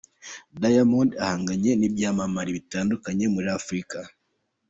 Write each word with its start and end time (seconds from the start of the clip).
Diamond 0.61 1.09
ahanganye 1.23 1.71
n'ibyamamare 1.75 2.49
bitandukanye 2.57 3.25
muri 3.33 3.47
Afrika. 3.59 3.99